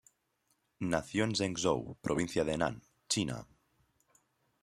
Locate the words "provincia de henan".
2.01-2.81